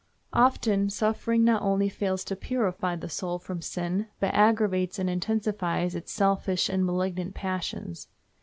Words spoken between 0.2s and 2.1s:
Often suffering not only